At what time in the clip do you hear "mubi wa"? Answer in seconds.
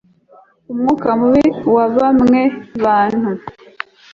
1.19-1.85